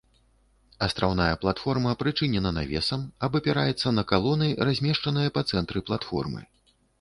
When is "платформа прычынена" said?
1.43-2.51